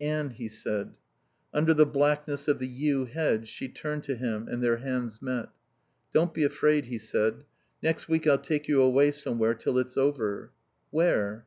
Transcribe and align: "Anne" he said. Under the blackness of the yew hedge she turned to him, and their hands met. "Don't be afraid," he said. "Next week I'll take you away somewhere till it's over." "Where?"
"Anne" 0.00 0.30
he 0.40 0.48
said. 0.48 0.94
Under 1.52 1.74
the 1.74 1.84
blackness 1.84 2.48
of 2.48 2.58
the 2.58 2.66
yew 2.66 3.04
hedge 3.04 3.46
she 3.48 3.68
turned 3.68 4.02
to 4.04 4.16
him, 4.16 4.48
and 4.48 4.64
their 4.64 4.78
hands 4.78 5.20
met. 5.20 5.50
"Don't 6.10 6.32
be 6.32 6.42
afraid," 6.42 6.86
he 6.86 6.96
said. 6.96 7.44
"Next 7.82 8.08
week 8.08 8.26
I'll 8.26 8.38
take 8.38 8.66
you 8.66 8.80
away 8.80 9.10
somewhere 9.10 9.52
till 9.54 9.76
it's 9.76 9.98
over." 9.98 10.52
"Where?" 10.90 11.42